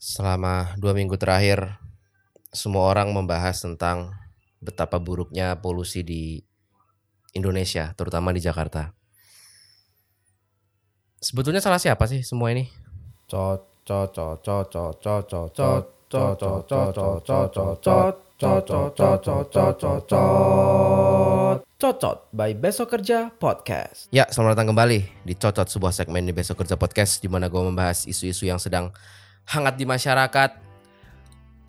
[0.00, 1.76] Selama dua minggu terakhir,
[2.56, 4.16] semua orang membahas tentang
[4.56, 6.40] betapa buruknya polusi di
[7.36, 8.96] Indonesia, terutama di Jakarta.
[11.20, 12.72] Sebetulnya salah siapa sih semua ini?
[21.76, 24.08] Cocot by Besok Kerja Podcast.
[24.08, 27.60] Ya, selamat datang kembali di Cocot sebuah segmen di Besok Kerja Podcast di mana gue
[27.60, 28.96] membahas isu-isu yang sedang
[29.46, 30.50] hangat di masyarakat.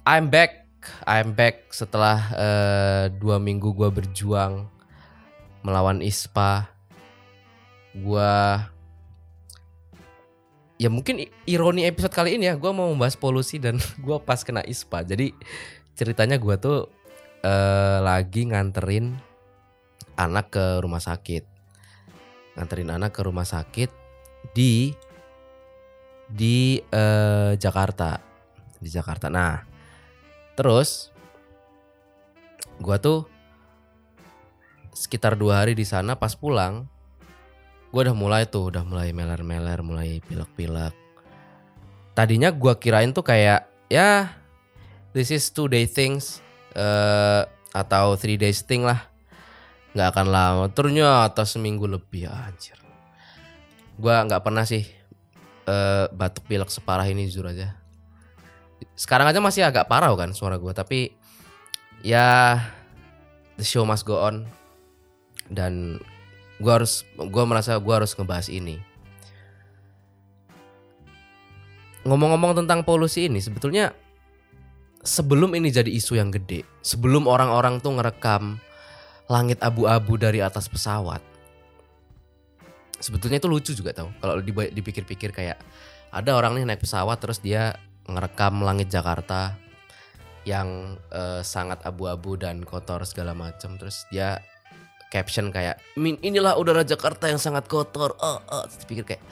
[0.03, 0.65] I'm back,
[1.05, 4.65] I'm back setelah eh, dua minggu gue berjuang
[5.61, 6.67] melawan ISPA.
[7.93, 8.33] Gue
[10.81, 14.65] ya mungkin ironi episode kali ini ya, gue mau membahas polusi dan gue pas kena
[14.65, 15.05] ISPA.
[15.05, 15.31] Jadi
[15.93, 16.89] ceritanya gue tuh
[17.45, 19.15] eh, lagi nganterin
[20.17, 21.51] anak ke rumah sakit
[22.55, 23.89] nganterin anak ke rumah sakit
[24.51, 24.91] di
[26.31, 28.17] di eh, Jakarta.
[28.79, 29.27] Di Jakarta.
[29.27, 29.67] Nah
[30.55, 31.11] terus
[32.79, 33.27] gua tuh
[34.91, 36.85] sekitar dua hari di sana pas pulang
[37.89, 40.95] gua udah mulai tuh udah mulai meler-meler mulai pilek-pilek.
[42.15, 44.35] Tadinya gua kirain tuh kayak ya
[45.11, 46.39] this is two day things
[46.75, 49.07] eh, atau three days thing lah.
[49.91, 50.65] Nggak akan lama.
[50.71, 52.79] Ternyata seminggu lebih anjir.
[53.99, 55.00] Gua nggak pernah sih
[55.71, 57.79] eh, batuk pilek separah ini jujur aja
[58.99, 61.15] sekarang aja masih agak parah kan suara gua tapi
[62.03, 62.59] ya
[63.55, 64.43] the show must go on
[65.47, 66.03] dan
[66.59, 68.83] gua harus gua merasa gua harus ngebahas ini
[72.03, 73.93] ngomong-ngomong tentang polusi ini sebetulnya
[75.05, 78.57] sebelum ini jadi isu yang gede sebelum orang-orang tuh ngerekam
[79.31, 81.23] langit abu-abu dari atas pesawat.
[83.01, 84.13] Sebetulnya itu lucu juga tau.
[84.21, 85.57] Kalau dipikir-pikir kayak
[86.13, 87.73] ada orang nih naik pesawat terus dia
[88.05, 89.57] ngerekam langit Jakarta
[90.45, 93.75] yang eh, sangat abu-abu dan kotor segala macam.
[93.81, 94.41] Terus dia
[95.11, 98.15] caption kayak "Min, inilah udara Jakarta yang sangat kotor.
[98.21, 98.63] Oh, oh.
[98.69, 99.23] Terus dipikir kayak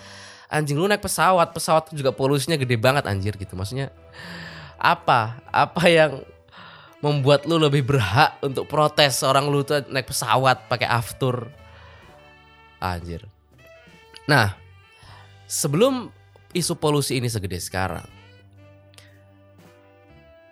[0.49, 3.53] anjing lu naik pesawat, pesawat tuh juga polusinya gede banget anjir gitu.
[3.55, 3.93] Maksudnya
[4.75, 5.39] apa?
[5.53, 6.25] Apa yang
[6.99, 11.47] membuat lu lebih berhak untuk protes orang lu tuh naik pesawat pakai aftur.
[12.79, 13.38] Anjir.
[14.29, 14.53] Nah,
[15.49, 16.13] sebelum
[16.53, 18.05] isu polusi ini segede sekarang,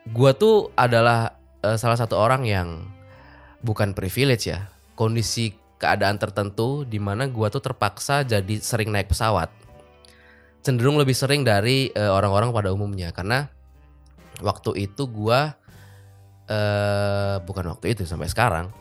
[0.09, 2.89] gua tuh adalah eh, salah satu orang yang
[3.61, 4.65] bukan privilege ya,
[4.97, 9.53] kondisi keadaan tertentu di mana gua tuh terpaksa jadi sering naik pesawat.
[10.65, 13.45] Cenderung lebih sering dari eh, orang-orang pada umumnya karena
[14.41, 15.53] waktu itu gua
[16.49, 18.73] eh bukan waktu itu sampai sekarang.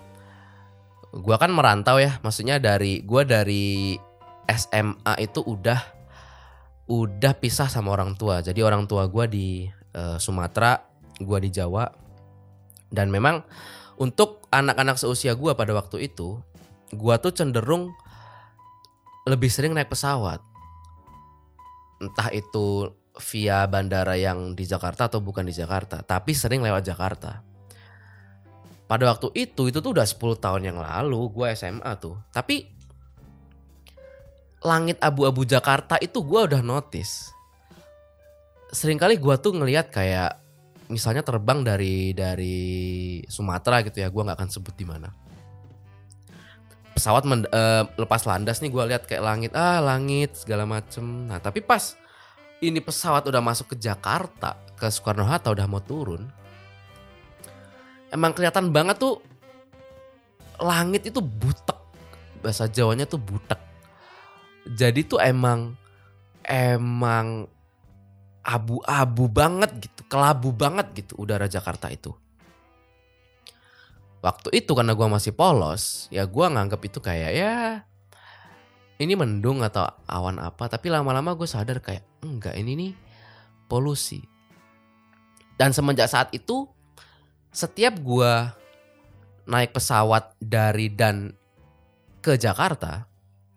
[1.12, 3.96] Gua kan merantau ya, maksudnya dari gua dari
[4.46, 5.80] SMA itu udah
[6.86, 8.40] udah pisah sama orang tua.
[8.42, 10.78] Jadi orang tua gua di eh, Sumatera,
[11.22, 11.84] gua di Jawa.
[12.86, 13.42] Dan memang
[13.98, 16.38] untuk anak-anak seusia gua pada waktu itu,
[16.94, 17.90] gua tuh cenderung
[19.26, 20.38] lebih sering naik pesawat.
[21.98, 22.94] Entah itu
[23.32, 27.46] via bandara yang di Jakarta atau bukan di Jakarta, tapi sering lewat Jakarta
[28.86, 32.70] pada waktu itu itu tuh udah 10 tahun yang lalu gue SMA tuh tapi
[34.66, 37.30] langit abu-abu Jakarta itu gue udah notice.
[38.74, 40.42] Seringkali gue tuh ngelihat kayak
[40.90, 42.58] misalnya terbang dari dari
[43.30, 45.14] Sumatera gitu ya gue nggak akan sebut di mana.
[46.98, 51.30] Pesawat men- eh, lepas landas nih gue lihat kayak langit ah langit segala macem.
[51.30, 51.94] Nah tapi pas
[52.58, 56.26] ini pesawat udah masuk ke Jakarta ke Soekarno Hatta udah mau turun
[58.10, 59.20] emang kelihatan banget tuh
[60.56, 61.76] langit itu butek.
[62.40, 63.65] Bahasa Jawanya tuh butek
[64.74, 65.78] jadi tuh emang
[66.42, 67.46] emang
[68.46, 72.14] abu-abu banget gitu kelabu banget gitu udara Jakarta itu.
[74.22, 77.54] Waktu itu karena gua masih polos ya gua nganggep itu kayak ya
[78.96, 82.92] ini mendung atau awan apa tapi lama-lama gue sadar kayak enggak ini nih
[83.68, 84.24] polusi.
[85.56, 86.64] Dan semenjak saat itu
[87.52, 88.56] setiap gua
[89.46, 91.32] naik pesawat dari dan
[92.24, 93.06] ke Jakarta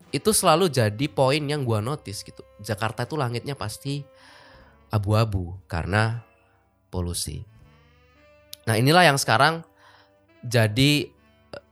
[0.10, 2.42] itu selalu jadi poin yang gua notice gitu.
[2.62, 4.02] Jakarta itu langitnya pasti
[4.90, 6.26] abu-abu karena
[6.90, 7.46] polusi.
[8.66, 9.62] Nah, inilah yang sekarang
[10.46, 11.10] jadi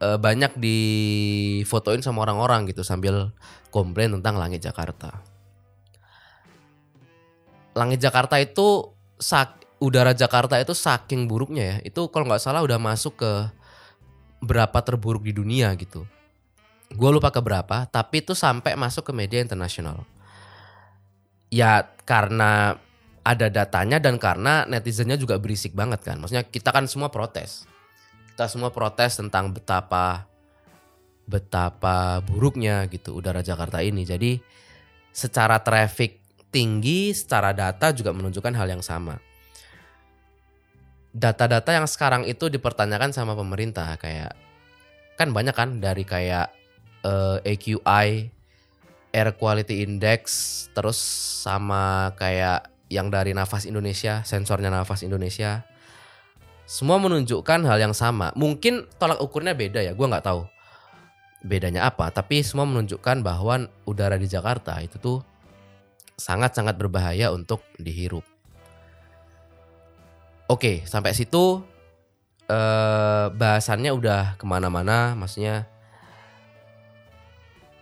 [0.02, 3.34] eh, banyak difotoin sama orang-orang gitu sambil
[3.74, 5.22] komplain tentang langit Jakarta.
[7.74, 11.76] Langit Jakarta itu sak udara Jakarta itu saking buruknya ya.
[11.86, 13.32] Itu kalau nggak salah udah masuk ke
[14.42, 16.06] berapa terburuk di dunia gitu.
[16.88, 20.08] Gue lupa ke berapa, tapi itu sampai masuk ke media internasional.
[21.52, 22.80] Ya karena
[23.28, 26.16] ada datanya dan karena netizennya juga berisik banget kan.
[26.16, 27.68] Maksudnya kita kan semua protes.
[28.32, 30.24] Kita semua protes tentang betapa
[31.28, 34.08] betapa buruknya gitu udara Jakarta ini.
[34.08, 34.40] Jadi
[35.12, 36.16] secara traffic
[36.48, 39.20] tinggi, secara data juga menunjukkan hal yang sama.
[41.12, 44.32] Data-data yang sekarang itu dipertanyakan sama pemerintah kayak
[45.20, 46.57] kan banyak kan dari kayak
[47.08, 48.28] uh, eh, AQI,
[49.16, 50.22] Air Quality Index,
[50.76, 51.00] terus
[51.40, 55.64] sama kayak yang dari Nafas Indonesia, sensornya Nafas Indonesia.
[56.68, 58.28] Semua menunjukkan hal yang sama.
[58.36, 60.44] Mungkin tolak ukurnya beda ya, gue nggak tahu
[61.40, 62.12] bedanya apa.
[62.12, 65.18] Tapi semua menunjukkan bahwa udara di Jakarta itu tuh
[66.20, 68.26] sangat-sangat berbahaya untuk dihirup.
[70.48, 71.64] Oke, sampai situ
[72.48, 75.68] eh, bahasannya udah ke mana-mana, maksudnya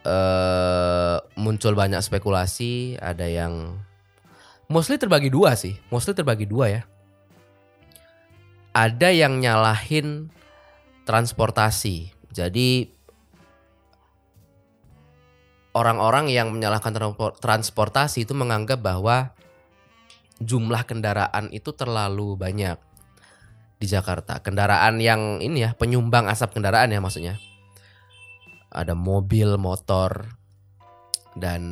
[0.06, 3.82] eh, muncul banyak spekulasi, ada yang
[4.70, 6.82] mostly terbagi dua sih, mostly terbagi dua ya.
[8.76, 10.30] Ada yang nyalahin
[11.08, 12.92] transportasi, jadi
[15.76, 16.92] orang-orang yang menyalahkan
[17.40, 19.36] transportasi itu menganggap bahwa
[20.40, 22.76] jumlah kendaraan itu terlalu banyak
[23.76, 24.40] di Jakarta.
[24.40, 27.36] Kendaraan yang ini ya, penyumbang asap kendaraan ya maksudnya.
[28.70, 30.26] Ada mobil, motor
[31.36, 31.62] dan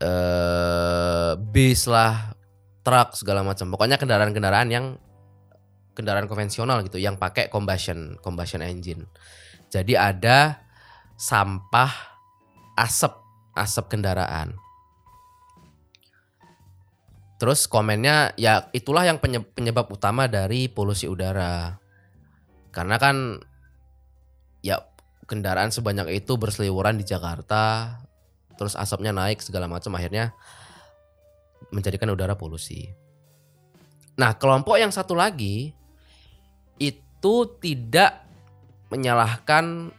[0.00, 2.34] eh bis lah,
[2.82, 3.68] truk segala macam.
[3.72, 4.96] Pokoknya kendaraan-kendaraan yang
[5.92, 9.04] kendaraan konvensional gitu yang pakai combustion combustion engine.
[9.68, 10.64] Jadi ada
[11.20, 11.92] sampah
[12.80, 13.12] asap
[13.54, 14.56] asap kendaraan.
[17.40, 21.80] Terus komennya ya itulah yang penyebab utama dari polusi udara.
[22.68, 23.40] Karena kan
[24.60, 24.84] ya
[25.24, 27.96] kendaraan sebanyak itu berseliweran di Jakarta,
[28.58, 30.34] terus asapnya naik segala macam akhirnya
[31.70, 32.90] menjadikan udara polusi.
[34.18, 35.72] Nah, kelompok yang satu lagi
[36.76, 38.26] itu tidak
[38.90, 39.94] menyalahkan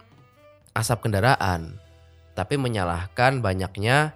[0.75, 1.79] asap kendaraan,
[2.35, 4.13] tapi menyalahkan banyaknya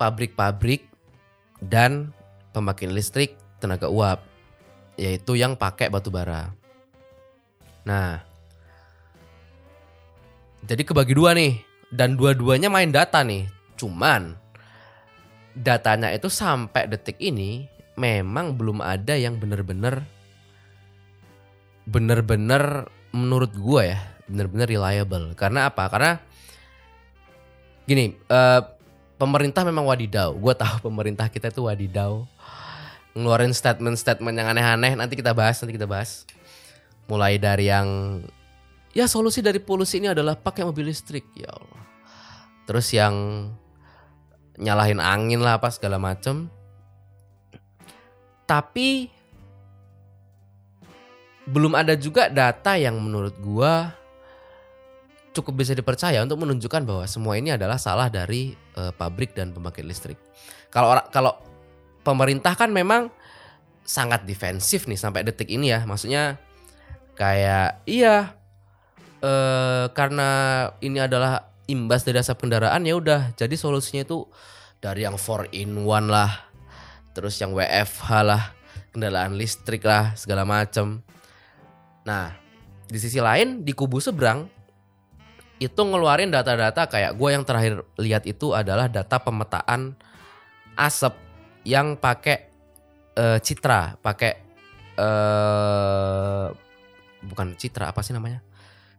[0.00, 0.88] pabrik-pabrik
[1.62, 2.10] dan
[2.50, 4.26] pembangkit listrik tenaga uap
[4.98, 6.52] yaitu yang pakai batu bara.
[7.86, 8.31] Nah,
[10.62, 11.58] jadi kebagi dua nih
[11.90, 13.46] dan dua-duanya main data nih.
[13.76, 14.38] Cuman
[15.52, 17.68] datanya itu sampai detik ini
[17.98, 20.00] memang belum ada yang benar-benar
[21.84, 24.00] benar-benar menurut gua ya
[24.32, 25.36] benar-benar reliable.
[25.36, 25.84] Karena apa?
[25.92, 26.16] Karena
[27.84, 28.64] gini, uh,
[29.20, 30.32] pemerintah memang wadidau.
[30.38, 32.24] Gue tahu pemerintah kita itu wadidau.
[33.12, 34.96] Ngeluarin statement-statement yang aneh-aneh.
[34.96, 36.24] Nanti kita bahas, nanti kita bahas.
[37.10, 38.22] Mulai dari yang
[38.92, 41.24] ya solusi dari polusi ini adalah pakai mobil listrik.
[41.36, 41.82] Ya Allah.
[42.68, 43.14] Terus yang
[44.60, 46.48] nyalahin angin lah apa segala macem.
[48.44, 49.08] Tapi
[51.48, 53.90] belum ada juga data yang menurut gua
[55.32, 59.82] cukup bisa dipercaya untuk menunjukkan bahwa semua ini adalah salah dari uh, pabrik dan pembangkit
[59.82, 60.20] listrik.
[60.68, 61.40] Kalau kalau
[62.04, 63.08] pemerintah kan memang
[63.82, 65.82] sangat defensif nih sampai detik ini ya.
[65.88, 66.36] Maksudnya
[67.16, 68.36] kayak iya
[69.22, 70.28] uh, karena
[70.84, 74.26] ini adalah imbas dari asap kendaraan ya udah jadi solusinya itu
[74.82, 76.50] dari yang 4 in 1 lah.
[77.14, 78.42] Terus yang WFH lah,
[78.90, 81.04] kendaraan listrik lah, segala macam.
[82.02, 82.34] Nah,
[82.90, 84.48] di sisi lain di kubu seberang
[85.62, 89.94] itu ngeluarin data-data kayak gue yang terakhir lihat itu adalah data pemetaan
[90.74, 91.14] asap
[91.62, 92.50] yang pakai
[93.14, 94.32] uh, citra, pakai
[94.98, 96.50] uh,
[97.22, 98.42] bukan citra apa sih namanya?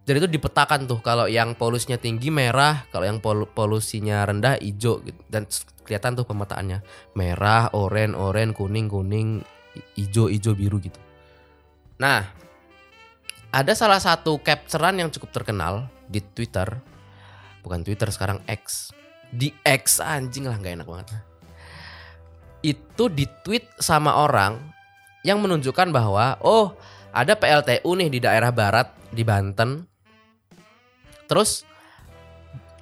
[0.03, 5.00] Jadi itu dipetakan tuh kalau yang polusinya tinggi merah, kalau yang pol polusinya rendah hijau
[5.00, 5.15] gitu.
[5.31, 5.48] dan
[5.88, 6.83] kelihatan tuh pemetaannya.
[7.15, 9.29] Merah, oranye, oranye, kuning, kuning,
[9.95, 11.00] hijau, hijau, biru gitu.
[12.03, 12.27] Nah,
[13.48, 16.67] ada salah satu capturean yang cukup terkenal di Twitter.
[17.63, 18.91] Bukan Twitter sekarang X.
[19.31, 21.07] Di X anjing lah nggak enak banget.
[22.60, 24.60] Itu di tweet sama orang
[25.24, 26.75] yang menunjukkan bahwa oh
[27.15, 29.92] ada PLTU nih di daerah barat di Banten
[31.25, 31.63] terus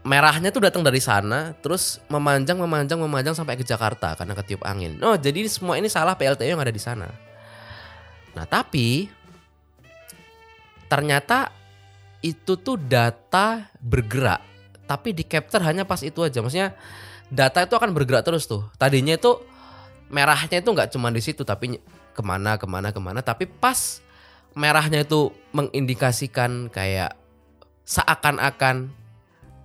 [0.02, 4.98] merahnya tuh datang dari sana terus memanjang memanjang memanjang sampai ke Jakarta karena ketiup angin.
[5.06, 7.06] Oh jadi semua ini salah PLTU yang ada di sana.
[8.34, 9.10] Nah tapi
[10.90, 11.54] ternyata
[12.22, 14.52] itu tuh data bergerak
[14.92, 16.44] tapi di capture hanya pas itu aja.
[16.44, 16.76] Maksudnya
[17.32, 18.68] data itu akan bergerak terus tuh.
[18.76, 19.40] Tadinya itu
[20.12, 21.80] merahnya itu nggak cuma di situ tapi
[22.12, 23.24] ke mana ke mana ke mana.
[23.24, 24.04] Tapi pas
[24.52, 27.21] merahnya itu mengindikasikan kayak
[27.92, 28.88] seakan-akan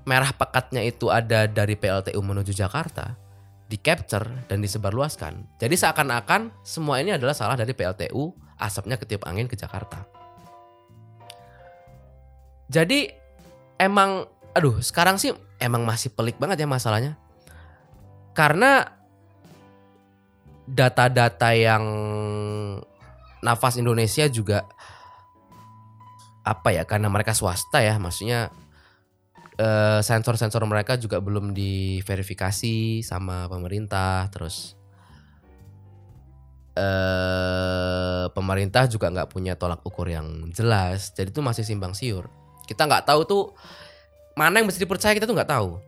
[0.03, 3.15] merah pekatnya itu ada dari PLTU menuju Jakarta
[3.71, 5.59] di capture dan disebarluaskan.
[5.63, 10.03] Jadi seakan-akan semua ini adalah salah dari PLTU, asapnya ketiup angin ke Jakarta.
[12.67, 13.07] Jadi
[13.79, 14.27] emang
[14.59, 15.31] aduh sekarang sih
[15.63, 17.15] emang masih pelik banget ya masalahnya.
[18.35, 18.91] Karena
[20.67, 21.85] data-data yang
[23.39, 24.67] nafas Indonesia juga
[26.47, 28.55] apa ya karena mereka swasta ya maksudnya
[29.59, 34.79] eh, sensor-sensor mereka juga belum diverifikasi sama pemerintah terus
[36.77, 42.31] eh pemerintah juga nggak punya tolak ukur yang jelas jadi itu masih simpang siur.
[42.69, 43.45] Kita nggak tahu tuh
[44.37, 45.81] mana yang mesti dipercaya kita tuh nggak tahu.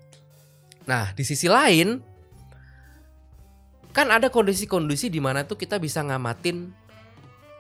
[0.89, 2.01] Nah di sisi lain
[3.93, 6.73] kan ada kondisi-kondisi di mana tuh kita bisa ngamatin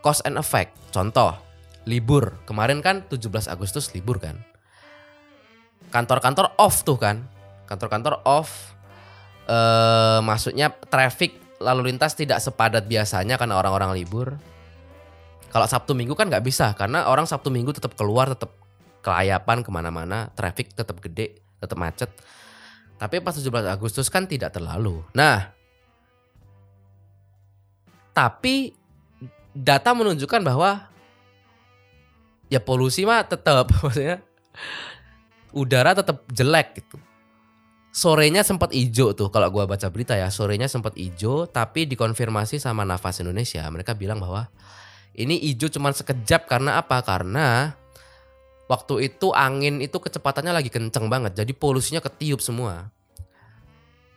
[0.00, 0.72] cause and effect.
[0.88, 1.47] Contoh
[1.88, 2.36] libur.
[2.44, 4.36] Kemarin kan 17 Agustus libur kan.
[5.88, 7.24] Kantor-kantor off tuh kan.
[7.64, 8.76] Kantor-kantor off.
[9.48, 14.36] Eh maksudnya traffic lalu lintas tidak sepadat biasanya karena orang-orang libur.
[15.48, 18.52] Kalau Sabtu Minggu kan nggak bisa karena orang Sabtu Minggu tetap keluar, tetap
[19.00, 22.12] kelayapan ke mana-mana, traffic tetap gede, tetap macet.
[23.00, 25.00] Tapi pas 17 Agustus kan tidak terlalu.
[25.16, 25.48] Nah,
[28.12, 28.76] tapi
[29.56, 30.90] data menunjukkan bahwa
[32.48, 34.24] ya polusi mah tetap maksudnya
[35.52, 36.96] udara tetap jelek gitu.
[37.88, 42.84] Sorenya sempat hijau tuh kalau gua baca berita ya, sorenya sempat hijau tapi dikonfirmasi sama
[42.84, 43.64] Nafas Indonesia.
[43.64, 44.46] Mereka bilang bahwa
[45.16, 47.00] ini hijau cuman sekejap karena apa?
[47.02, 47.74] Karena
[48.68, 51.42] waktu itu angin itu kecepatannya lagi kenceng banget.
[51.42, 52.92] Jadi polusinya ketiup semua.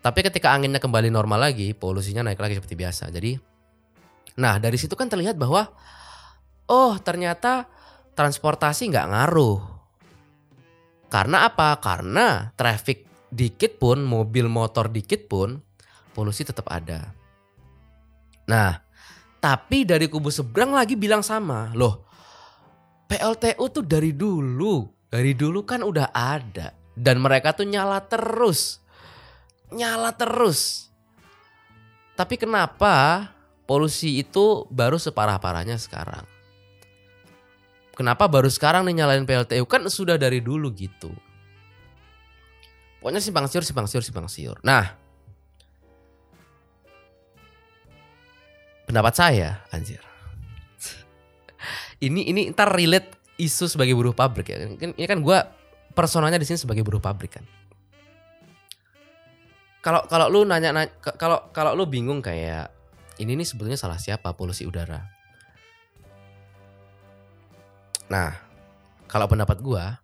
[0.01, 3.09] Tapi ketika anginnya kembali normal lagi, polusinya naik lagi seperti biasa.
[3.09, 3.39] Jadi
[4.37, 5.71] nah, dari situ kan terlihat bahwa
[6.69, 7.65] oh, ternyata
[8.21, 9.59] transportasi nggak ngaruh.
[11.09, 11.73] Karena apa?
[11.81, 15.57] Karena traffic dikit pun, mobil motor dikit pun,
[16.13, 17.11] polusi tetap ada.
[18.45, 18.77] Nah,
[19.41, 21.73] tapi dari kubu seberang lagi bilang sama.
[21.73, 22.05] Loh,
[23.09, 26.77] PLTU tuh dari dulu, dari dulu kan udah ada.
[26.93, 28.79] Dan mereka tuh nyala terus.
[29.73, 30.91] Nyala terus.
[32.13, 33.27] Tapi kenapa
[33.65, 36.30] polusi itu baru separah-parahnya sekarang?
[38.01, 39.61] Kenapa baru sekarang nih nyalain PLTU?
[39.69, 41.13] Kan sudah dari dulu gitu.
[42.97, 44.57] Pokoknya simpang siur, simpang siur, simpang siur.
[44.65, 44.89] Nah,
[48.89, 50.01] pendapat saya, anjir.
[52.01, 54.65] ini ini ntar relate isu sebagai buruh pabrik ya.
[54.65, 55.37] Ini kan gue
[55.93, 57.45] personanya di sini sebagai buruh pabrik kan.
[59.85, 60.89] Kalau kalau lu nanya, nanya
[61.21, 62.73] kalau kalau lu bingung kayak
[63.21, 65.20] ini nih sebetulnya salah siapa polusi udara?
[68.11, 68.35] Nah,
[69.07, 70.03] kalau pendapat gua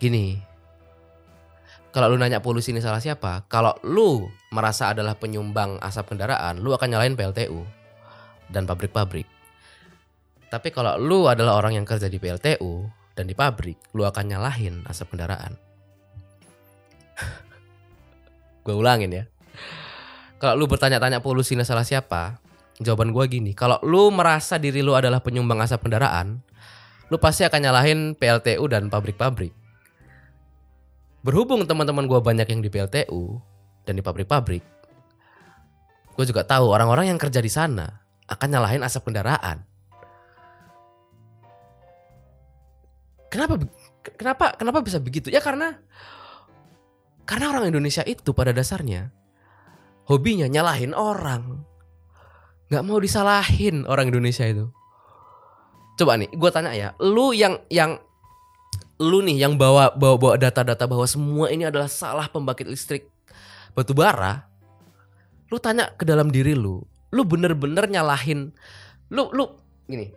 [0.00, 0.40] gini.
[1.94, 3.46] Kalau lu nanya polusi ini salah siapa?
[3.46, 7.62] Kalau lu merasa adalah penyumbang asap kendaraan, lu akan nyalain PLTU
[8.50, 9.30] dan pabrik-pabrik.
[10.50, 14.82] Tapi kalau lu adalah orang yang kerja di PLTU dan di pabrik, lu akan nyalahin
[14.90, 15.54] asap kendaraan.
[18.66, 19.24] gue ulangin ya.
[20.42, 22.42] Kalau lu bertanya-tanya polusi ini salah siapa?
[22.82, 26.42] Jawaban gue gini, kalau lu merasa diri lu adalah penyumbang asap kendaraan,
[27.06, 29.54] lu pasti akan nyalahin PLTU dan pabrik-pabrik.
[31.22, 33.38] Berhubung teman-teman gue banyak yang di PLTU
[33.86, 34.64] dan di pabrik-pabrik,
[36.18, 37.86] gue juga tahu orang-orang yang kerja di sana
[38.26, 39.62] akan nyalahin asap kendaraan.
[43.30, 43.54] Kenapa
[44.02, 45.30] kenapa kenapa bisa begitu?
[45.30, 45.78] Ya karena
[47.26, 49.10] karena orang Indonesia itu pada dasarnya
[50.06, 51.64] hobinya nyalahin orang
[52.74, 54.66] nggak mau disalahin orang Indonesia itu.
[55.94, 58.02] Coba nih, gue tanya ya, lu yang yang
[58.98, 63.06] lu nih yang bawa bawa bawa data-data bahwa semua ini adalah salah pembangkit listrik
[63.74, 64.46] batu bara,
[65.50, 68.54] lu tanya ke dalam diri lu, lu bener-bener nyalahin,
[69.10, 69.50] lu lu
[69.86, 70.10] gini,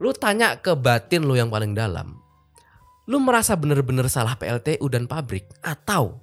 [0.00, 2.20] lu tanya ke batin lu yang paling dalam,
[3.04, 6.21] lu merasa bener-bener salah PLTU dan pabrik atau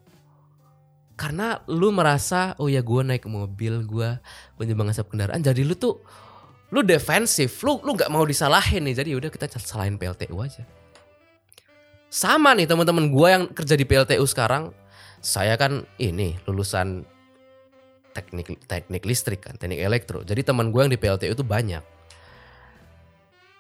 [1.20, 4.10] karena lu merasa oh ya gue naik mobil gue
[4.56, 6.00] penyumbang asap kendaraan jadi lu tuh
[6.70, 8.96] lu defensif lu lu nggak mau disalahin nih.
[9.02, 10.64] Jadi udah kita salahin PLTU aja.
[12.10, 14.74] Sama nih teman-teman gue yang kerja di PLTU sekarang.
[15.20, 17.04] Saya kan ini lulusan
[18.16, 20.22] teknik teknik listrik kan teknik elektro.
[20.22, 21.84] Jadi teman gue yang di PLTU itu banyak.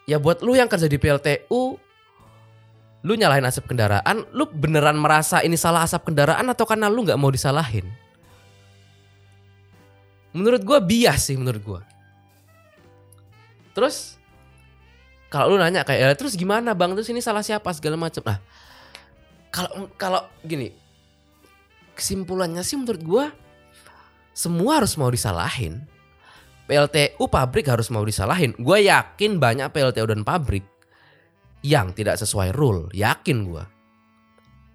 [0.10, 1.78] Ya buat lu yang kerja di PLTU
[3.00, 7.20] lu nyalahin asap kendaraan, lu beneran merasa ini salah asap kendaraan atau karena lu nggak
[7.20, 7.88] mau disalahin?
[10.36, 11.82] Menurut gue bias sih menurut gue.
[13.74, 14.20] Terus
[15.30, 18.26] kalau lu nanya kayak eh, terus gimana bang terus ini salah siapa segala macam.
[18.26, 18.40] Nah
[19.54, 20.74] kalau kalau gini
[21.94, 23.26] kesimpulannya sih menurut gua
[24.34, 25.86] semua harus mau disalahin.
[26.70, 28.54] PLTU pabrik harus mau disalahin.
[28.62, 30.62] Gue yakin banyak PLTU dan pabrik
[31.66, 32.88] yang tidak sesuai rule.
[32.96, 33.64] Yakin gue.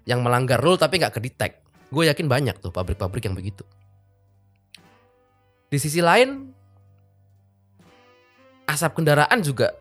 [0.05, 1.61] Yang melanggar rule tapi nggak kedetek.
[1.89, 3.65] Gue yakin banyak tuh pabrik-pabrik yang begitu.
[5.69, 6.53] Di sisi lain,
[8.69, 9.73] asap kendaraan juga,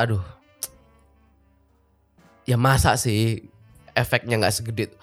[0.00, 0.24] aduh,
[2.48, 3.44] ya masa sih
[3.92, 4.96] efeknya nggak segede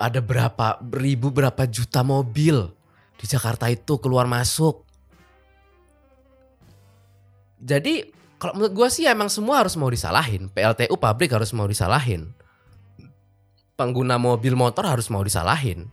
[0.00, 2.72] ada berapa ribu berapa juta mobil
[3.20, 4.84] di Jakarta itu keluar masuk.
[7.64, 8.12] Jadi
[8.44, 10.52] kalau menurut gue sih emang semua harus mau disalahin.
[10.52, 12.36] PLTU pabrik harus mau disalahin.
[13.72, 15.88] Pengguna mobil motor harus mau disalahin.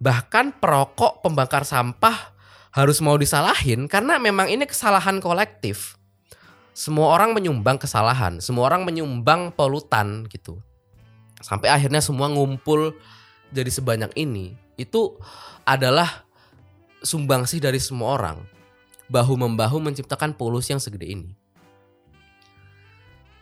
[0.00, 2.32] Bahkan perokok pembakar sampah
[2.72, 6.00] harus mau disalahin karena memang ini kesalahan kolektif.
[6.72, 10.64] Semua orang menyumbang kesalahan, semua orang menyumbang polutan gitu.
[11.44, 12.96] Sampai akhirnya semua ngumpul
[13.52, 14.56] jadi sebanyak ini.
[14.80, 15.20] Itu
[15.68, 16.24] adalah
[17.04, 18.48] sumbangsih dari semua orang.
[19.12, 21.39] Bahu membahu menciptakan polusi yang segede ini.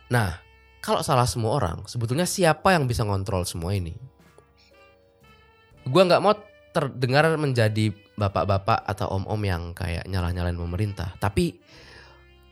[0.09, 0.41] Nah,
[0.81, 3.93] kalau salah semua orang, sebetulnya siapa yang bisa ngontrol semua ini?
[5.85, 6.37] Gua nggak mau
[6.73, 11.17] terdengar menjadi bapak-bapak atau om-om yang kayak nyalah-nyalain pemerintah.
[11.21, 11.61] Tapi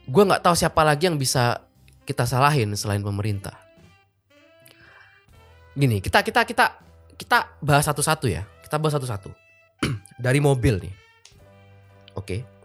[0.05, 1.65] gua nggak tahu siapa lagi yang bisa
[2.05, 3.57] kita salahin selain pemerintah.
[5.77, 6.65] Gini, kita kita kita
[7.17, 8.45] kita bahas satu-satu ya.
[8.61, 9.29] Kita bahas satu-satu.
[10.25, 10.93] Dari mobil nih.
[12.17, 12.56] Oke.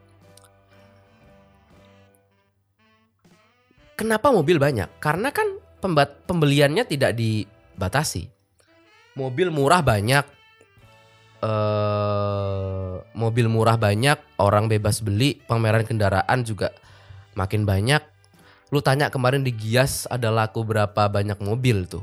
[4.02, 4.98] Kenapa mobil banyak?
[4.98, 5.46] Karena kan
[5.78, 8.26] pembat pembeliannya tidak dibatasi.
[9.14, 10.26] Mobil murah banyak.
[11.38, 16.74] Eh, mobil murah banyak, orang bebas beli, pameran kendaraan juga
[17.38, 18.02] makin banyak.
[18.74, 22.02] Lu tanya kemarin di Gias ada laku berapa banyak mobil tuh.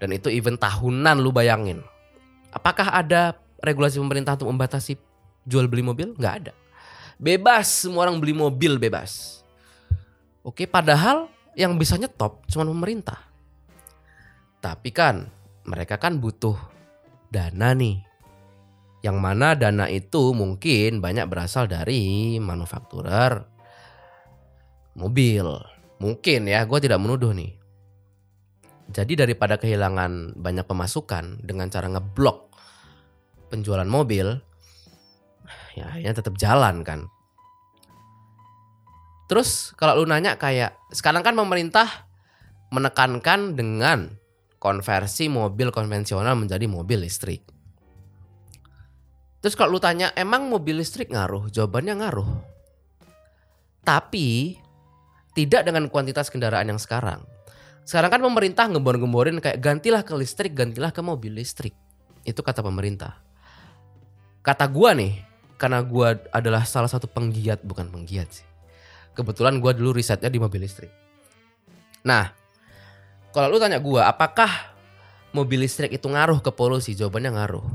[0.00, 1.84] Dan itu event tahunan lu bayangin.
[2.48, 4.96] Apakah ada regulasi pemerintah untuk membatasi
[5.44, 6.16] jual beli mobil?
[6.16, 6.52] Nggak ada.
[7.20, 9.44] Bebas, semua orang beli mobil bebas.
[10.40, 13.20] Oke, padahal yang bisa nyetop cuma pemerintah.
[14.60, 15.28] Tapi kan
[15.68, 16.56] mereka kan butuh
[17.28, 18.00] dana nih.
[19.00, 23.44] Yang mana dana itu mungkin banyak berasal dari manufakturer
[24.96, 25.44] mobil.
[26.00, 27.60] Mungkin ya, gue tidak menuduh nih.
[28.90, 32.50] Jadi daripada kehilangan banyak pemasukan dengan cara ngeblok
[33.52, 34.34] penjualan mobil,
[35.78, 37.06] ya akhirnya tetap jalan kan.
[39.30, 41.86] Terus kalau lu nanya kayak sekarang kan pemerintah
[42.74, 44.10] menekankan dengan
[44.58, 47.46] konversi mobil konvensional menjadi mobil listrik.
[49.38, 51.46] Terus kalau lu tanya emang mobil listrik ngaruh?
[51.46, 52.30] Jawabannya ngaruh.
[53.86, 54.58] Tapi
[55.38, 57.22] tidak dengan kuantitas kendaraan yang sekarang.
[57.86, 61.72] Sekarang kan pemerintah ngembor-gemborin kayak gantilah ke listrik, gantilah ke mobil listrik.
[62.26, 63.22] Itu kata pemerintah.
[64.42, 65.22] Kata gua nih,
[65.54, 68.49] karena gua adalah salah satu penggiat, bukan penggiat sih.
[69.20, 70.88] Kebetulan gua dulu risetnya di mobil listrik.
[72.08, 72.32] Nah,
[73.36, 74.48] kalau lu tanya gua, apakah
[75.36, 76.96] mobil listrik itu ngaruh ke polusi?
[76.96, 77.66] Jawabannya ngaruh.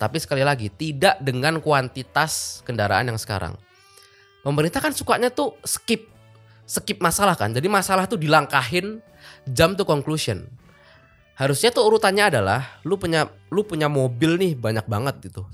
[0.00, 3.60] Tapi sekali lagi, tidak dengan kuantitas kendaraan yang sekarang.
[4.40, 6.08] Pemerintah kan sukanya tuh skip
[6.68, 7.50] skip masalah kan.
[7.50, 9.00] Jadi masalah tuh dilangkahin
[9.48, 10.44] jam to conclusion.
[11.34, 15.48] Harusnya tuh urutannya adalah lu punya lu punya mobil nih banyak banget gitu.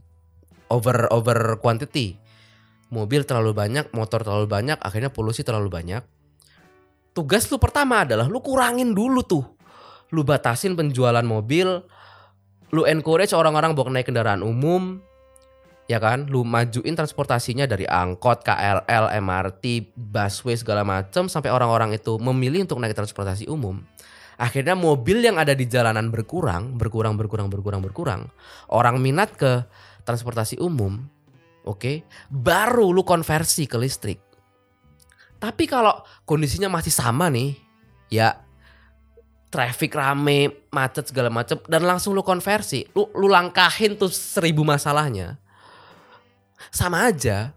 [0.69, 2.19] Over over quantity.
[2.95, 6.07] Mobil terlalu banyak, motor terlalu banyak, akhirnya polusi terlalu banyak.
[7.11, 9.43] Tugas lu pertama adalah lu kurangin dulu tuh.
[10.15, 11.83] Lu batasin penjualan mobil,
[12.71, 15.03] lu encourage orang-orang bawa naik kendaraan umum,
[15.85, 22.17] ya kan lu majuin transportasinya dari angkot KRL MRT busway segala macam sampai orang-orang itu
[22.17, 23.85] memilih untuk naik transportasi umum
[24.41, 28.21] akhirnya mobil yang ada di jalanan berkurang berkurang berkurang berkurang berkurang
[28.73, 29.63] orang minat ke
[30.09, 31.05] transportasi umum
[31.65, 31.81] oke?
[31.81, 31.97] Okay?
[32.29, 34.21] baru lu konversi ke listrik.
[35.41, 35.93] Tapi kalau
[36.25, 37.53] kondisinya masih sama nih
[38.09, 38.33] ya
[39.53, 45.37] traffic rame macet segala macam dan langsung lu konversi lu lu langkahin tuh seribu masalahnya.
[46.73, 47.53] Sama aja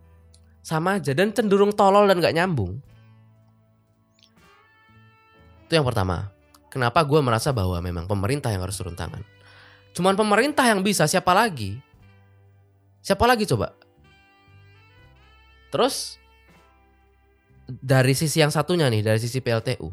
[0.67, 2.83] sama aja dan cenderung tolol dan gak nyambung.
[5.63, 6.27] Itu yang pertama.
[6.67, 9.23] Kenapa gue merasa bahwa memang pemerintah yang harus turun tangan?
[9.95, 11.79] Cuman pemerintah yang bisa siapa lagi?
[12.99, 13.71] Siapa lagi coba
[15.69, 16.21] terus
[17.67, 19.91] dari sisi yang satunya nih dari sisi PLTU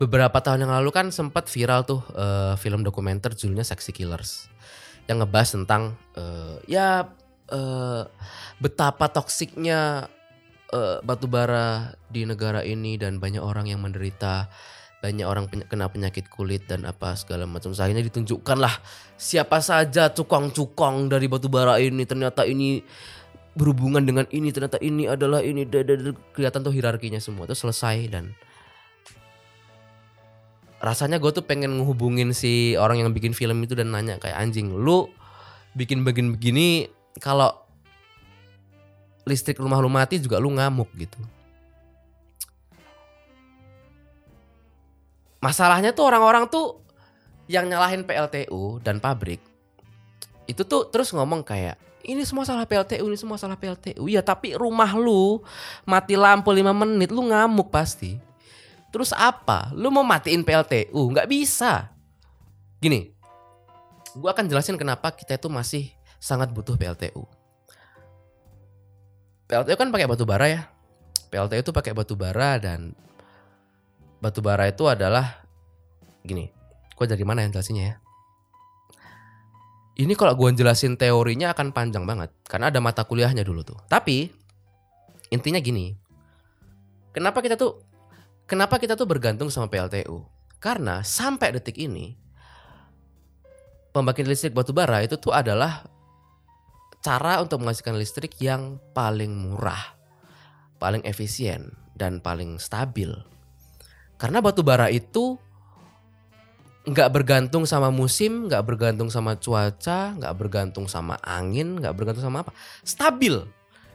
[0.00, 4.50] beberapa tahun yang lalu kan sempat viral tuh uh, film dokumenter judulnya Sexy Killers
[5.06, 7.06] yang ngebahas tentang uh, ya
[7.52, 8.02] uh,
[8.58, 10.10] betapa toksiknya
[10.72, 14.48] uh, batu bara di negara ini dan banyak orang yang menderita
[15.02, 17.74] banyak orang peny- kena penyakit kulit dan apa segala macam.
[17.74, 18.70] Akhirnya ditunjukkanlah
[19.18, 22.78] siapa saja cukong-cukong dari batu bara ini ternyata ini
[23.52, 28.08] berhubungan dengan ini ternyata ini adalah ini da- da- kelihatan tuh hierarkinya semua tuh selesai
[28.08, 28.32] dan
[30.82, 34.72] rasanya gue tuh pengen ngehubungin si orang yang bikin film itu dan nanya kayak anjing
[34.72, 35.06] lu
[35.76, 36.68] bikin begini begini
[37.20, 37.52] kalau
[39.28, 41.18] listrik rumah lu mati juga lu ngamuk gitu.
[45.42, 46.82] Masalahnya tuh orang-orang tuh
[47.50, 49.42] yang nyalahin PLTU dan pabrik
[50.46, 54.04] itu tuh terus ngomong kayak ini semua salah PLTU, ini semua salah PLTU.
[54.10, 55.42] Ya tapi rumah lu
[55.86, 58.18] mati lampu 5 menit lu ngamuk pasti.
[58.92, 59.72] Terus apa?
[59.72, 61.14] Lu mau matiin PLTU?
[61.14, 61.88] Nggak bisa.
[62.82, 63.14] Gini,
[64.18, 65.84] gua akan jelasin kenapa kita itu masih
[66.18, 67.24] sangat butuh PLTU.
[69.48, 70.62] PLTU kan pakai batu bara ya.
[71.32, 72.92] PLTU itu pakai batu bara dan
[74.20, 75.40] batu bara itu adalah
[76.26, 76.50] gini.
[76.98, 78.01] Gua dari mana yang jelasinnya ya?
[79.92, 83.76] Ini kalau gue jelasin teorinya akan panjang banget karena ada mata kuliahnya dulu tuh.
[83.92, 84.32] Tapi
[85.28, 85.92] intinya gini.
[87.12, 87.84] Kenapa kita tuh
[88.48, 90.24] kenapa kita tuh bergantung sama PLTU?
[90.56, 92.16] Karena sampai detik ini
[93.92, 95.84] pembangkit listrik batu bara itu tuh adalah
[97.04, 99.92] cara untuk menghasilkan listrik yang paling murah,
[100.80, 103.12] paling efisien dan paling stabil.
[104.16, 105.36] Karena batu bara itu
[106.82, 112.42] nggak bergantung sama musim, nggak bergantung sama cuaca, nggak bergantung sama angin, nggak bergantung sama
[112.42, 112.50] apa.
[112.82, 113.38] Stabil.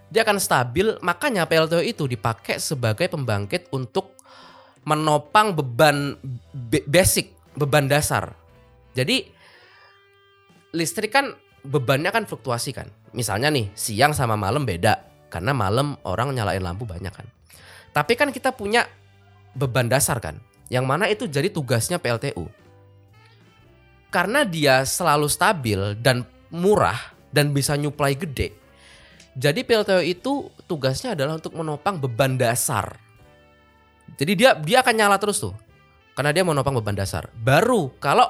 [0.08, 4.16] Dia akan stabil, makanya PLTU itu dipakai sebagai pembangkit untuk
[4.88, 6.16] menopang beban
[6.56, 8.32] be- basic, beban dasar.
[8.96, 9.28] Jadi
[10.72, 11.36] listrik kan
[11.68, 12.88] bebannya kan fluktuasi kan.
[13.12, 17.28] Misalnya nih, siang sama malam beda karena malam orang nyalain lampu banyak kan.
[17.92, 18.88] Tapi kan kita punya
[19.60, 20.40] beban dasar kan,
[20.72, 22.48] yang mana itu jadi tugasnya PLTU
[24.10, 26.98] karena dia selalu stabil dan murah
[27.32, 28.56] dan bisa nyuplai gede.
[29.38, 32.98] Jadi PLTU itu tugasnya adalah untuk menopang beban dasar.
[34.18, 35.54] Jadi dia dia akan nyala terus tuh.
[36.18, 37.30] Karena dia menopang beban dasar.
[37.38, 38.26] Baru kalau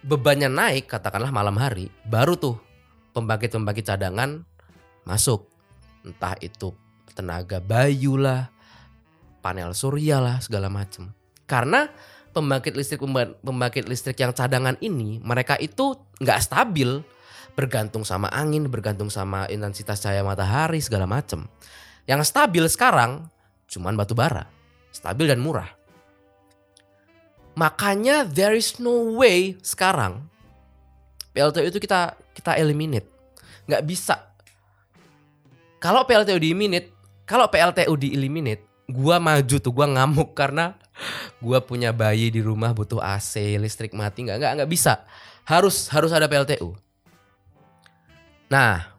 [0.00, 2.56] bebannya naik katakanlah malam hari, baru tuh
[3.12, 4.40] pembangkit-pembangkit cadangan
[5.04, 5.44] masuk.
[6.04, 6.72] Entah itu
[7.12, 8.48] tenaga bayu lah,
[9.44, 11.12] panel surya lah segala macem.
[11.44, 11.84] Karena
[12.34, 12.98] pembangkit listrik
[13.40, 17.00] pembangkit listrik yang cadangan ini mereka itu nggak stabil.
[17.54, 21.46] Bergantung sama angin bergantung sama intensitas cahaya matahari segala macem.
[22.10, 23.30] Yang stabil sekarang
[23.70, 24.50] cuman batu bara.
[24.90, 25.70] Stabil dan murah.
[27.54, 30.26] Makanya there is no way sekarang
[31.30, 33.06] PLTU itu kita kita eliminate.
[33.70, 34.16] Nggak bisa.
[35.78, 36.88] Kalau PLTU di eliminate
[37.22, 40.76] kalau PLTU di eliminate gua maju tuh gua ngamuk karena
[41.40, 45.04] gua punya bayi di rumah butuh AC listrik mati nggak nggak nggak bisa.
[45.44, 46.84] Harus harus ada PLTU
[48.54, 48.92] nah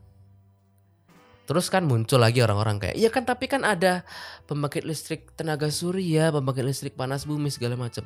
[1.46, 4.02] terus kan muncul lagi orang-orang kayak iya kan tapi kan ada
[4.50, 8.02] pembangkit listrik tenaga surya pembangkit listrik panas bumi segala macam.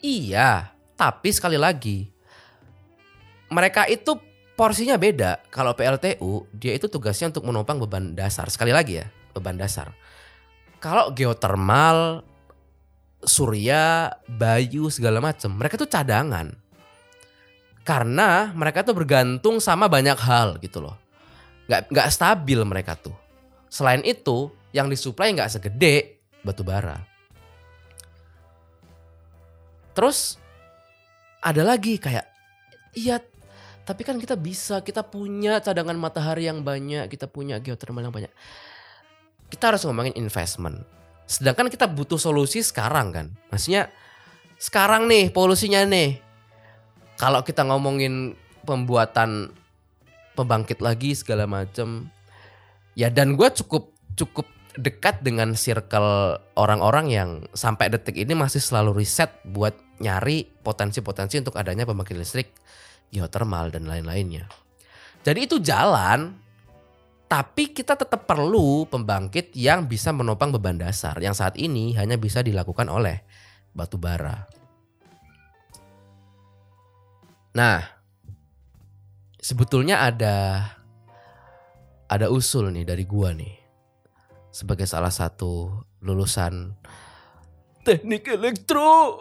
[0.00, 2.08] Iya tapi sekali lagi
[3.52, 4.16] mereka itu
[4.56, 5.44] porsinya beda.
[5.52, 8.48] Kalau PLTU dia itu tugasnya untuk menopang beban dasar.
[8.48, 9.92] Sekali lagi ya beban dasar
[10.78, 12.22] kalau geotermal,
[13.22, 16.54] surya, bayu segala macam, mereka tuh cadangan.
[17.82, 20.96] Karena mereka tuh bergantung sama banyak hal gitu loh.
[21.66, 23.14] Gak, nggak stabil mereka tuh.
[23.68, 26.96] Selain itu, yang disuplai nggak segede batu bara.
[29.96, 30.38] Terus
[31.42, 32.24] ada lagi kayak,
[32.94, 33.18] iya
[33.82, 38.32] tapi kan kita bisa, kita punya cadangan matahari yang banyak, kita punya geotermal yang banyak
[39.48, 40.84] kita harus ngomongin investment.
[41.28, 43.26] Sedangkan kita butuh solusi sekarang kan.
[43.52, 43.92] Maksudnya
[44.56, 46.20] sekarang nih polusinya nih.
[47.20, 49.52] Kalau kita ngomongin pembuatan
[50.38, 52.08] pembangkit lagi segala macam.
[52.94, 54.46] Ya dan gue cukup cukup
[54.78, 61.58] dekat dengan circle orang-orang yang sampai detik ini masih selalu riset buat nyari potensi-potensi untuk
[61.58, 62.54] adanya pembangkit listrik
[63.10, 64.46] geothermal dan lain-lainnya.
[65.26, 66.38] Jadi itu jalan,
[67.28, 72.40] tapi kita tetap perlu pembangkit yang bisa menopang beban dasar yang saat ini hanya bisa
[72.40, 73.20] dilakukan oleh
[73.76, 74.48] batu bara.
[77.52, 77.84] Nah,
[79.36, 80.36] sebetulnya ada
[82.08, 83.60] ada usul nih dari gua nih
[84.48, 86.72] sebagai salah satu lulusan
[87.84, 89.12] teknik elektro.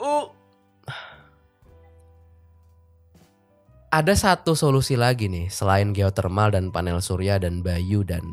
[3.87, 8.23] Ada satu solusi lagi nih selain geothermal dan panel surya dan bayu dan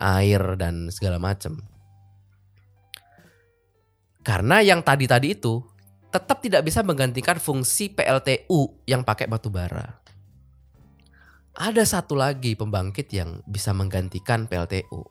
[0.00, 1.64] air dan segala macam.
[4.24, 5.60] Karena yang tadi-tadi itu
[6.08, 10.00] tetap tidak bisa menggantikan fungsi PLTU yang pakai batu bara.
[11.54, 15.04] Ada satu lagi pembangkit yang bisa menggantikan PLTU.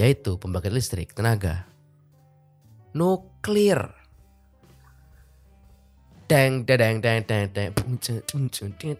[0.00, 1.72] Yaitu pembangkit listrik tenaga
[2.92, 4.01] nuklir.
[6.32, 8.96] Deng deng deng deng deng.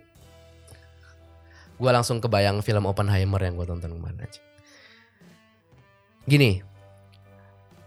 [1.81, 4.37] Gue langsung kebayang film Oppenheimer yang gue tonton kemarin aja.
[6.29, 6.61] Gini,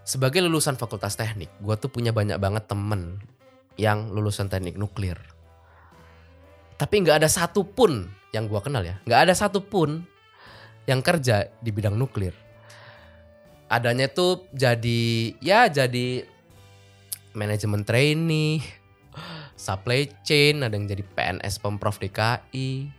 [0.01, 3.21] sebagai lulusan fakultas teknik, gue tuh punya banyak banget temen
[3.77, 5.21] yang lulusan teknik nuklir.
[6.81, 10.09] Tapi nggak ada satupun yang gue kenal ya, nggak ada satupun
[10.89, 12.33] yang kerja di bidang nuklir.
[13.69, 16.25] Adanya tuh jadi ya jadi
[17.37, 18.84] manajemen trainee,
[19.55, 22.91] supply chain, ada yang jadi PNS pemprov DKI.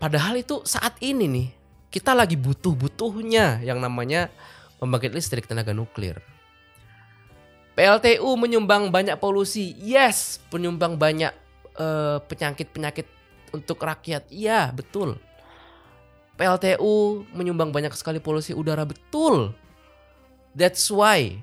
[0.00, 1.48] Padahal itu saat ini nih
[1.92, 4.32] kita lagi butuh-butuhnya yang namanya
[4.80, 6.18] pembangkit listrik tenaga nuklir.
[7.76, 11.32] PLTU menyumbang banyak polusi, yes, penyumbang banyak
[11.76, 13.06] eh, penyakit-penyakit
[13.52, 15.20] untuk rakyat, iya betul.
[16.40, 19.52] PLTU menyumbang banyak sekali polusi udara, betul.
[20.56, 21.36] That's why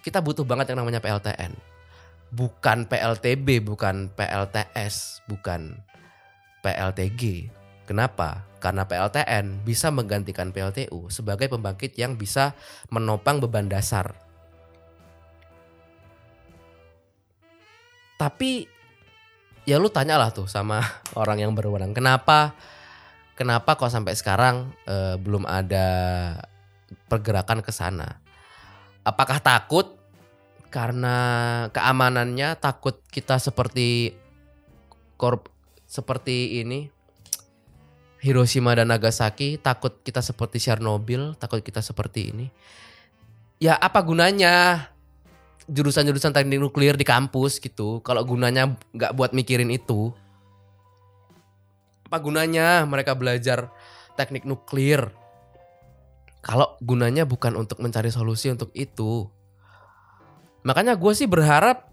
[0.00, 1.69] kita butuh banget yang namanya PLTN.
[2.30, 5.82] Bukan PLTB, bukan PLTS, bukan
[6.62, 7.50] PLTG.
[7.90, 8.46] Kenapa?
[8.62, 12.54] Karena PLTN bisa menggantikan PLTU sebagai pembangkit yang bisa
[12.92, 14.14] menopang beban dasar.
[18.20, 18.68] Tapi
[19.64, 20.84] ya lu tanyalah tuh sama
[21.20, 22.54] orang yang berwenang, kenapa
[23.34, 25.88] kenapa kok sampai sekarang eh, belum ada
[27.08, 28.20] pergerakan ke sana?
[29.02, 29.99] Apakah takut
[30.70, 31.16] karena
[31.74, 34.14] keamanannya takut kita seperti
[35.18, 35.50] korp
[35.90, 36.88] seperti ini
[38.22, 42.46] Hiroshima dan Nagasaki takut kita seperti Chernobyl takut kita seperti ini.
[43.58, 44.86] Ya apa gunanya
[45.66, 50.12] jurusan-jurusan teknik nuklir di kampus gitu kalau gunanya nggak buat mikirin itu?
[52.12, 53.72] Apa gunanya mereka belajar
[54.20, 55.08] teknik nuklir?
[56.44, 59.28] Kalau gunanya bukan untuk mencari solusi untuk itu
[60.66, 61.90] makanya gue sih berharap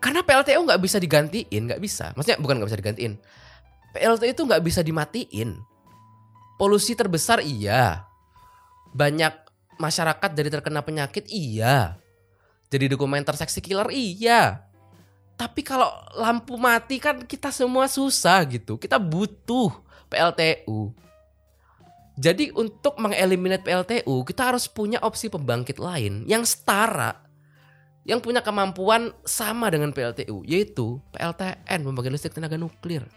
[0.00, 2.16] karena PLTU nggak bisa digantiin nggak bisa.
[2.16, 3.12] Maksudnya bukan nggak bisa digantiin.
[3.92, 5.60] PLTU itu nggak bisa dimatiin.
[6.56, 8.08] Polusi terbesar iya.
[8.96, 9.32] Banyak
[9.76, 12.00] masyarakat dari terkena penyakit iya.
[12.72, 14.64] Jadi dokumenter seksi killer iya.
[15.36, 18.80] Tapi kalau lampu mati kan kita semua susah gitu.
[18.80, 19.72] Kita butuh
[20.08, 20.96] PLTU
[22.20, 27.16] jadi untuk mengeliminate PLTU kita harus punya opsi pembangkit lain yang setara
[28.04, 33.08] yang punya kemampuan sama dengan PLTU yaitu PLTN pembangkit listrik tenaga nuklir.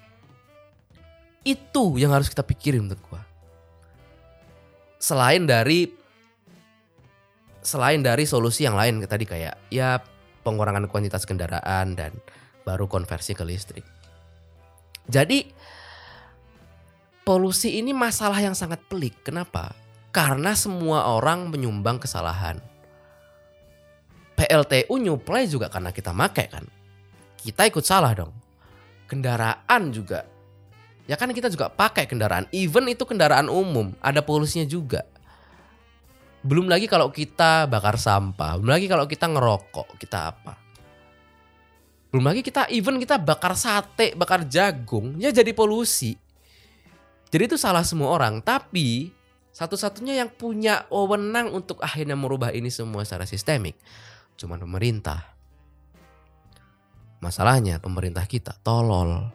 [1.43, 3.19] Itu yang harus kita pikirin menurut gua.
[5.03, 5.91] Selain dari
[7.59, 9.99] selain dari solusi yang lain tadi kayak ya
[10.47, 12.15] pengurangan kuantitas kendaraan dan
[12.63, 13.83] baru konversi ke listrik.
[15.11, 15.51] Jadi
[17.23, 19.23] polusi ini masalah yang sangat pelik.
[19.23, 19.71] Kenapa?
[20.13, 22.61] Karena semua orang menyumbang kesalahan.
[24.37, 26.67] PLTU nyuplai juga karena kita make kan.
[27.39, 28.35] Kita ikut salah dong.
[29.07, 30.27] Kendaraan juga.
[31.03, 32.47] Ya kan kita juga pakai kendaraan.
[32.55, 35.03] Even itu kendaraan umum, ada polusinya juga.
[36.43, 40.53] Belum lagi kalau kita bakar sampah, belum lagi kalau kita ngerokok, kita apa.
[42.11, 46.22] Belum lagi kita even kita bakar sate, bakar jagung, ya jadi polusi.
[47.33, 49.09] Jadi itu salah semua orang, tapi
[49.49, 53.73] satu-satunya yang punya wewenang untuk akhirnya merubah ini semua secara sistemik
[54.37, 55.33] cuman pemerintah.
[57.21, 59.31] Masalahnya pemerintah kita tolol.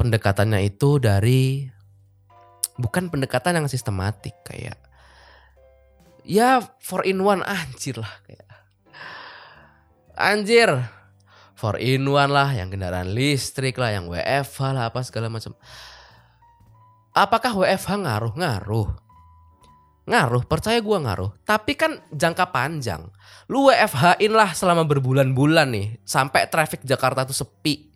[0.00, 1.68] Pendekatannya itu dari
[2.80, 4.80] bukan pendekatan yang sistematik kayak
[6.24, 8.48] ya for in one anjir lah kayak
[10.16, 10.72] anjir
[11.60, 15.52] for in one lah yang kendaraan listrik lah yang WFH lah apa segala macam
[17.12, 18.88] apakah WFH ngaruh ngaruh
[20.10, 21.30] Ngaruh, percaya gue ngaruh.
[21.46, 23.06] Tapi kan jangka panjang.
[23.46, 26.02] Lu WFH-in lah selama berbulan-bulan nih.
[26.02, 27.86] Sampai traffic Jakarta tuh sepi.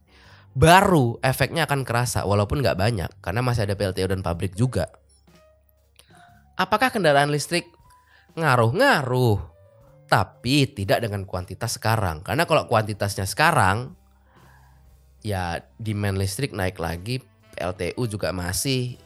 [0.55, 3.11] Baru efeknya akan kerasa walaupun gak banyak.
[3.19, 4.87] Karena masih ada PLTU dan pabrik juga.
[6.55, 7.67] Apakah kendaraan listrik
[8.39, 8.71] ngaruh?
[8.71, 9.54] Ngaruh.
[10.05, 12.21] Tapi tidak dengan kuantitas sekarang.
[12.21, 13.97] Karena kalau kuantitasnya sekarang.
[15.25, 17.25] Ya demand listrik naik lagi.
[17.55, 18.99] PLTU juga masih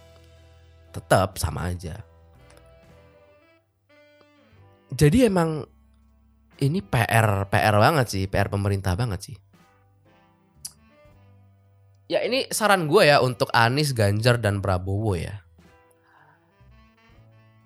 [0.90, 2.00] tetap sama aja.
[4.88, 5.68] Jadi emang
[6.58, 9.36] ini PR PR banget sih, PR pemerintah banget sih.
[12.08, 15.44] Ya ini saran gue ya untuk Anies, Ganjar dan Prabowo ya.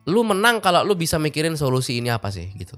[0.02, 2.74] lu menang kalau lu bisa mikirin solusi ini apa sih gitu.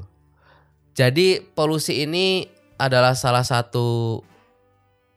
[0.94, 2.46] Jadi polusi ini
[2.78, 4.22] adalah salah satu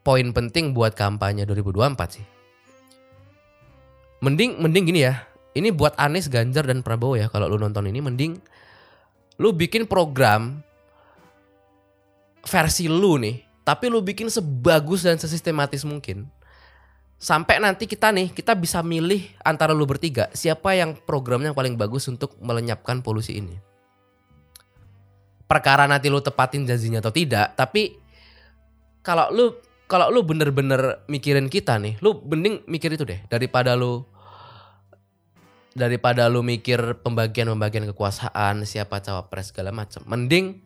[0.02, 2.26] poin penting buat kampanye 2024 sih.
[4.26, 5.22] Mending mending gini ya.
[5.54, 8.38] Ini buat Anies, Ganjar dan Prabowo ya kalau lu nonton ini mending
[9.42, 10.62] lu bikin program
[12.46, 16.30] versi lu nih, tapi lu bikin sebagus dan sesistematis mungkin.
[17.18, 22.06] Sampai nanti kita nih, kita bisa milih antara lu bertiga siapa yang programnya paling bagus
[22.06, 23.67] untuk melenyapkan polusi ini.
[25.48, 27.96] Perkara nanti lu tepatin janjinya atau tidak, tapi
[29.00, 29.56] kalau lu
[29.88, 34.04] kalau lu bener-bener mikirin kita nih, lu mending mikir itu deh daripada lu
[35.72, 40.04] daripada lu mikir pembagian-pembagian kekuasaan, siapa cawapres segala macam.
[40.04, 40.60] Mending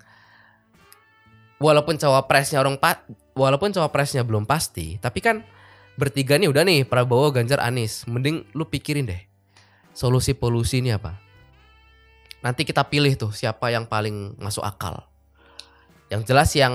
[1.61, 3.05] walaupun cawapresnya orang pa,
[3.37, 5.45] walaupun cawapresnya belum pasti, tapi kan
[5.99, 8.09] bertiga nih udah nih Prabowo, Ganjar, Anies.
[8.09, 9.21] Mending lu pikirin deh
[9.93, 11.30] solusi polusi ini apa.
[12.41, 15.05] Nanti kita pilih tuh siapa yang paling masuk akal.
[16.09, 16.73] Yang jelas yang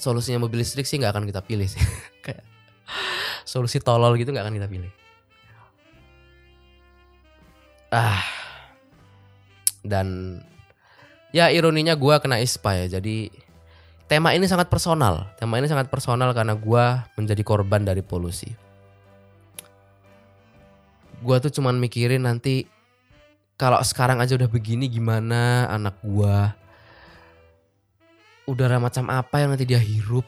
[0.00, 1.80] solusinya mobil listrik sih nggak akan kita pilih sih.
[2.24, 2.42] Kayak
[3.44, 4.90] solusi tolol gitu nggak akan kita pilih.
[7.92, 8.24] Ah.
[9.84, 10.40] Dan
[11.32, 12.98] ya ironinya gua kena ISPA ya.
[12.98, 13.28] Jadi
[14.08, 15.28] tema ini sangat personal.
[15.36, 18.48] Tema ini sangat personal karena gua menjadi korban dari polusi.
[21.20, 22.77] Gua tuh cuman mikirin nanti
[23.58, 26.54] kalau sekarang aja udah begini gimana anak gua?
[28.46, 30.22] Udara macam apa yang nanti dia hirup?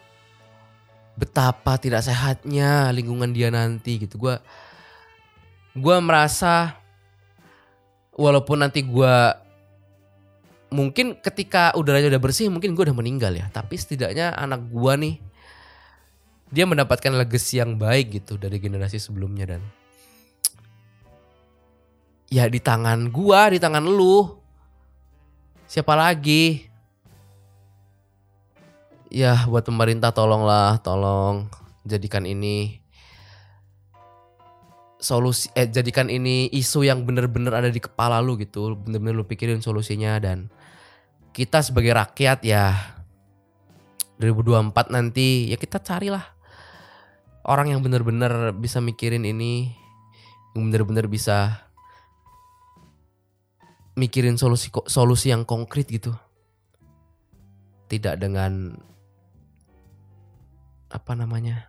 [1.15, 4.19] Betapa tidak sehatnya lingkungan dia nanti gitu.
[4.19, 4.43] Gua
[5.79, 6.75] gua merasa
[8.19, 9.39] walaupun nanti gua
[10.75, 13.47] mungkin ketika udaranya udah bersih mungkin gue udah meninggal ya.
[13.55, 15.23] Tapi setidaknya anak gua nih
[16.51, 19.63] dia mendapatkan legacy yang baik gitu dari generasi sebelumnya dan
[22.31, 24.39] ya di tangan gua di tangan lu.
[25.67, 26.67] Siapa lagi?
[29.11, 31.51] Ya buat pemerintah tolonglah tolong
[31.83, 32.79] jadikan ini
[35.03, 38.79] solusi eh jadikan ini isu yang bener-bener ada di kepala lu gitu.
[38.79, 40.47] Bener-bener lu pikirin solusinya dan
[41.35, 42.75] kita sebagai rakyat ya
[44.23, 46.23] 2024 nanti ya kita carilah
[47.47, 49.73] orang yang bener-bener bisa mikirin ini
[50.53, 51.70] yang bener-bener bisa
[54.01, 56.17] mikirin solusi solusi yang konkret gitu.
[57.93, 58.73] Tidak dengan
[60.89, 61.69] apa namanya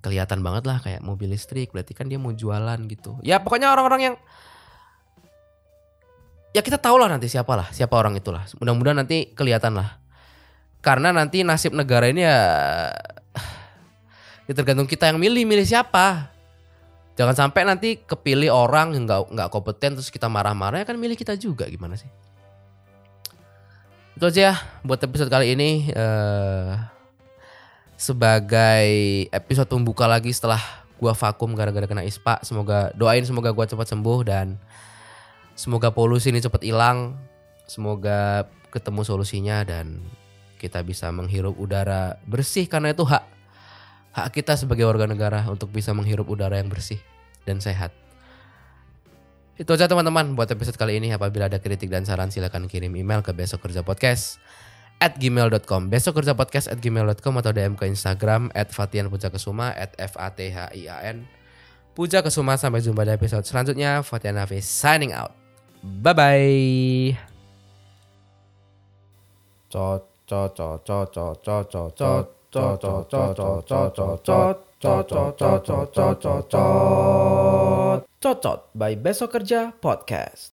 [0.00, 3.20] kelihatan banget lah kayak mobil listrik berarti kan dia mau jualan gitu.
[3.20, 4.14] Ya pokoknya orang-orang yang
[6.56, 10.00] ya kita tahu lah nanti siapa lah siapa orang itulah mudah-mudahan nanti kelihatan lah.
[10.78, 12.38] Karena nanti nasib negara ini ya,
[14.46, 16.37] ya tergantung kita yang milih milih siapa
[17.18, 21.34] jangan sampai nanti kepilih orang yang nggak nggak kompeten terus kita marah-marah kan milih kita
[21.34, 22.06] juga gimana sih
[24.18, 24.54] itu aja ya
[24.86, 26.74] buat episode kali ini uh,
[27.98, 28.90] sebagai
[29.34, 30.58] episode pembuka lagi setelah
[30.98, 32.42] gua vakum gara-gara kena ispa.
[32.42, 34.58] Semoga doain semoga gua cepat sembuh dan
[35.54, 37.14] semoga polusi ini cepat hilang.
[37.70, 40.02] Semoga ketemu solusinya dan
[40.58, 43.22] kita bisa menghirup udara bersih karena itu hak
[44.26, 46.98] hak kita sebagai warga negara untuk bisa menghirup udara yang bersih
[47.46, 47.94] dan sehat.
[49.58, 51.10] Itu aja teman-teman buat episode kali ini.
[51.10, 54.38] Apabila ada kritik dan saran silahkan kirim email ke besok kerja podcast
[54.98, 59.70] at gmail.com Besok kerja podcast at gmail.com Atau DM ke Instagram At Fatian Puja Kesuma
[59.70, 61.22] At F-A-T-H-I-A-N
[61.94, 64.02] Puja Kesuma Sampai jumpa di episode selanjutnya.
[64.06, 65.34] Fatian Hafiz signing out.
[65.82, 67.18] Bye-bye.
[69.70, 72.37] Cot cot cot cot cot cot
[78.18, 80.42] Cocot by Besok Kerja Podcast.